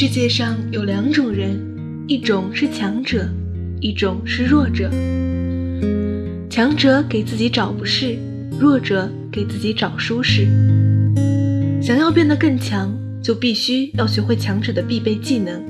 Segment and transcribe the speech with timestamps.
[0.00, 1.58] 世界上有两种人，
[2.06, 3.28] 一种是强者，
[3.80, 4.88] 一种是弱者。
[6.48, 8.16] 强者给自己找不适，
[8.60, 10.46] 弱者给自己找舒适。
[11.82, 15.60] 想要变得更强，就必须要学会强者的必备技能，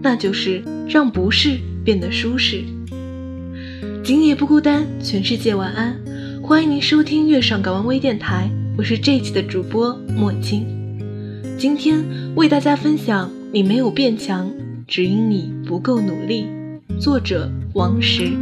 [0.00, 2.62] 那就是让不适变得舒适。
[4.04, 5.98] 今夜不孤单，全世界晚安。
[6.40, 10.64] 欢迎您收听月上港湾微电台，我是这一期的主播莫青。
[11.58, 12.04] 今天
[12.36, 13.28] 为大家分享。
[13.56, 14.52] 你没有变强，
[14.86, 16.46] 只因你不够努力。
[17.00, 18.36] 作者王石。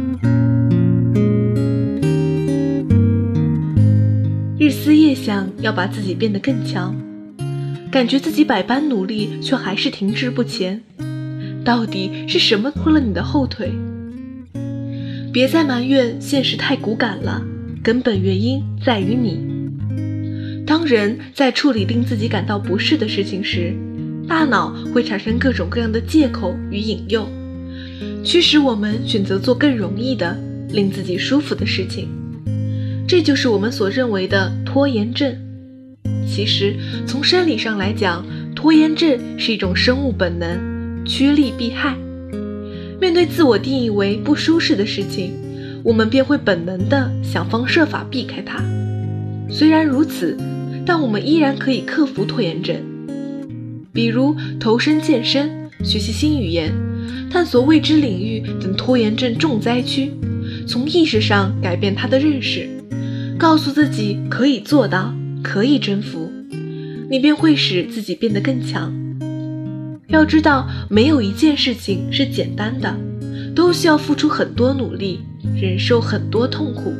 [4.59, 6.93] 日思夜想要把自己变得更强，
[7.89, 10.83] 感觉自己百般努力却还是停滞不前，
[11.63, 13.71] 到底是什么拖了你的后腿？
[15.31, 17.41] 别再埋怨现实太骨感了，
[17.81, 19.39] 根本原因在于你。
[20.67, 23.73] 当人在处理令自己感到不适的事情时，
[24.27, 27.27] 大脑会产生各种各样的借口与引诱，
[28.23, 30.37] 驱使我们选择做更容易的、
[30.71, 32.09] 令自己舒服的事情。
[33.07, 35.35] 这就是我们所认为的拖延症。
[36.27, 36.75] 其实，
[37.05, 38.25] 从生理上来讲，
[38.55, 41.95] 拖延症是一种生物本能，趋利避害。
[42.99, 45.33] 面对自我定义为不舒适的事情，
[45.83, 48.63] 我们便会本能的想方设法避开它。
[49.51, 50.35] 虽然如此，
[50.83, 52.75] 但我们依然可以克服拖延症。
[53.95, 55.49] 比如投身健身、
[55.81, 56.69] 学习新语言、
[57.31, 60.11] 探索未知领域等拖延症重灾区，
[60.67, 62.67] 从意识上改变他的认识，
[63.39, 66.29] 告诉自己可以做到，可以征服，
[67.09, 68.93] 你便会使自己变得更强。
[70.07, 72.93] 要知道，没有一件事情是简单的，
[73.55, 75.21] 都需要付出很多努力，
[75.55, 76.93] 忍受很多痛苦，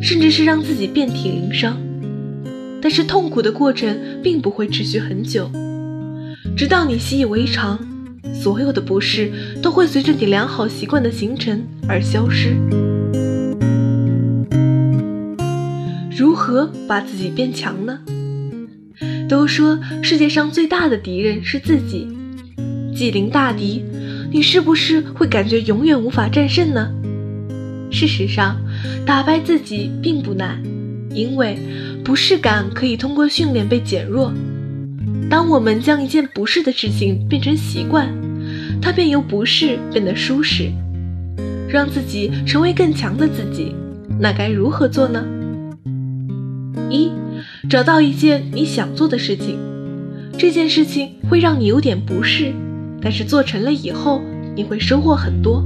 [0.00, 1.76] 甚至是让自己遍体鳞伤。
[2.80, 5.50] 但是痛苦的过程并不会持续很久。
[6.58, 7.78] 直到你习以为常，
[8.34, 9.30] 所有的不适
[9.62, 12.56] 都会随着你良好习惯的形成而消失。
[16.10, 18.00] 如何把自己变强呢？
[19.28, 22.08] 都说世界上最大的敌人是自己，
[22.92, 23.84] 既临大敌，
[24.32, 26.90] 你是不是会感觉永远无法战胜呢？
[27.88, 28.56] 事实上，
[29.06, 30.60] 打败自己并不难，
[31.14, 31.56] 因为
[32.02, 34.34] 不适感可以通过训练被减弱。
[35.30, 38.08] 当我们将一件不适的事情变成习惯，
[38.80, 40.70] 它便由不适变得舒适，
[41.68, 43.74] 让自己成为更强的自己。
[44.18, 45.24] 那该如何做呢？
[46.90, 47.12] 一，
[47.68, 49.58] 找到一件你想做的事情，
[50.38, 52.52] 这件事情会让你有点不适，
[53.02, 54.22] 但是做成了以后，
[54.56, 55.62] 你会收获很多。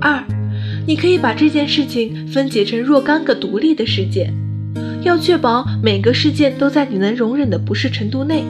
[0.00, 0.24] 二，
[0.86, 4.32] 你可以把这件事情分解成若干个独立的事件。
[5.02, 8.44] 要确保每个事件都在你能容忍的不适程度内。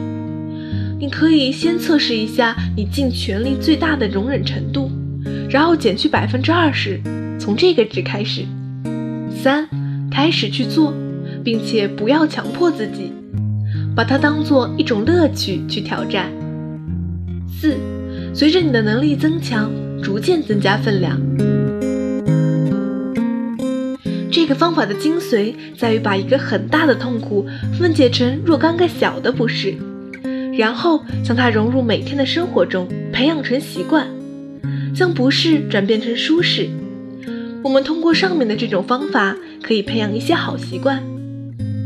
[0.99, 4.91] 你可以先测试一下你尽全力最大的容忍程度，
[5.49, 7.01] 然后减去百分之二十，
[7.39, 8.45] 从这个值开始。
[9.41, 9.67] 三，
[10.11, 10.93] 开始去做，
[11.43, 13.11] 并且不要强迫自己，
[13.95, 16.31] 把它当做一种乐趣去挑战。
[17.47, 17.77] 四，
[18.33, 19.71] 随着你的能力增强，
[20.03, 21.19] 逐渐增加分量。
[24.31, 27.45] 这个方法的精髓在于把一个很大的痛苦
[27.77, 29.75] 分解成若干个小的不适，
[30.57, 34.07] 然后将它融入每天的生活中，培养成习惯，
[34.95, 36.69] 将不适转变成舒适。
[37.61, 41.03] 我们通过上面的这种方法，可以培养一些好习惯。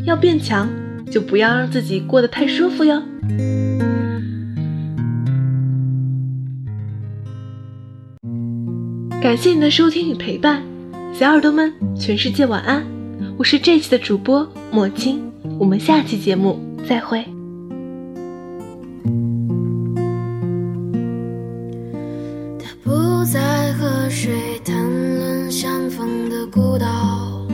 [0.06, 0.70] 要变强，
[1.12, 3.02] 就不要让自己过得太舒服哟。
[9.20, 10.75] 感谢你的收听与陪伴。
[11.18, 12.86] 小耳朵们，全世界晚安！
[13.38, 16.60] 我是这期的主播莫青，我们下期节目
[16.90, 17.24] 再会。
[22.60, 24.76] 他不再和谁谈
[25.18, 27.48] 论相逢的孤岛，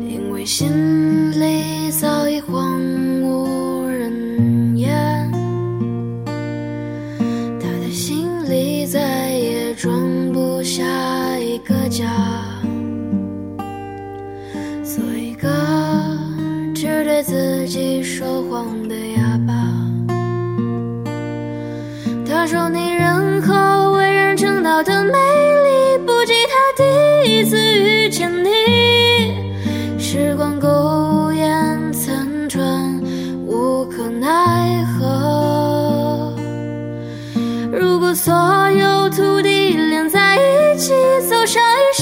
[0.00, 1.05] 因为心。
[14.82, 15.48] 做一个
[16.74, 19.52] 只对自己说谎的哑巴。
[22.24, 22.95] 他说你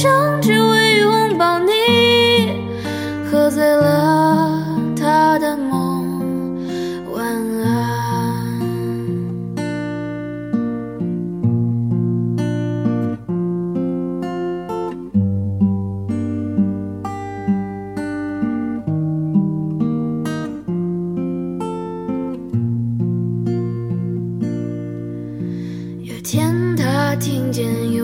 [0.05, 1.73] 上一生，只为拥抱你，
[3.31, 6.59] 喝醉了他的梦，
[7.11, 7.65] 晚安。
[26.03, 28.04] 有天，他听见有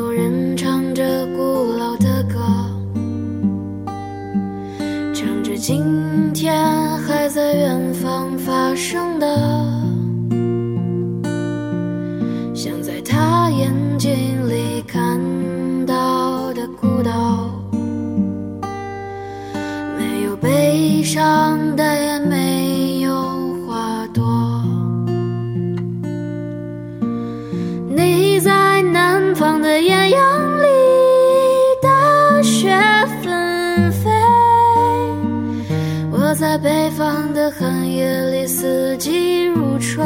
[36.40, 40.02] 在北方的寒夜里，四季如春。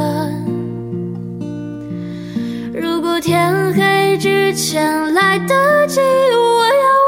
[2.74, 7.03] 如果天黑之前来得及，我要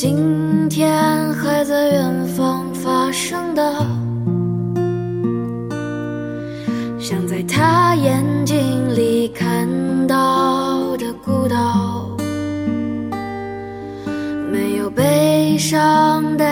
[0.00, 3.84] 今天还在远方发生的，
[7.00, 9.66] 想在他眼睛里看
[10.06, 12.16] 到的孤岛，
[14.52, 16.44] 没有悲伤，的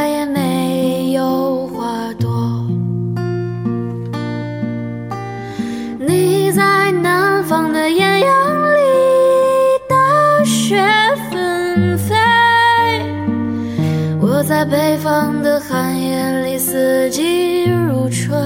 [14.71, 18.37] 北方的寒夜里，四季如春。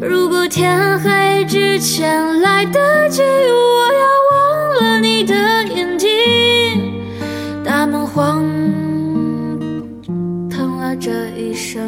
[0.00, 5.34] 如果天黑之前来得及，我要忘了你的
[5.74, 6.08] 眼睛，
[7.64, 8.42] 大梦荒
[10.50, 11.80] 唐了这一生。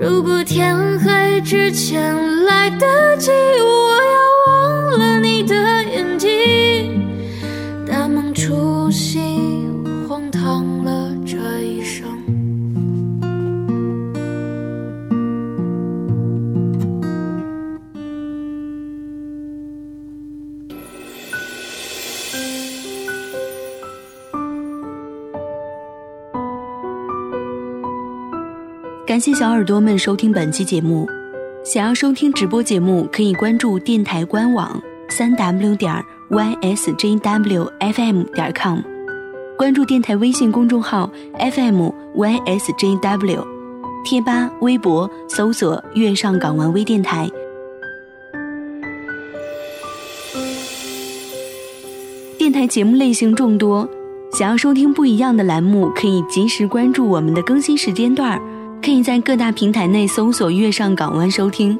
[0.00, 2.14] 如果天黑之前
[2.44, 3.32] 来得及，
[29.08, 31.08] 感谢小耳朵们收听本期节目。
[31.64, 36.04] 想要收听直播节目，可以关注电台官网三 w 点
[36.60, 38.80] ysjwfm 点 com，
[39.56, 43.46] 关注电台微信公众号 FM ysjw，
[44.04, 47.30] 贴吧、微博搜索“月上港湾微电台”。
[52.36, 53.88] 电台节目类型众多，
[54.34, 58.57] 想要收听不一样的栏目，可以及时关注我们的更新时间段儿。
[58.88, 61.78] 可以在各大平台内搜索“月上港湾”收听。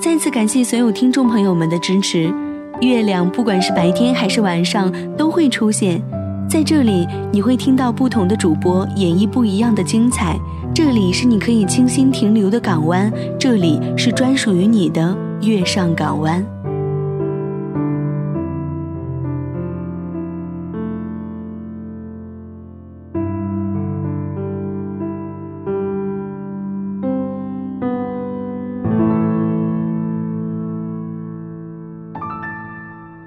[0.00, 2.32] 再次感谢所有听众朋友们的支持。
[2.80, 6.00] 月亮不管是白天还是晚上都会出现
[6.48, 10.38] 在这里，你会听到不同的主播演绎不一样的精彩。
[10.72, 16.46] 这里是你可以清新停留的港湾，这里是专属于你的月上港湾。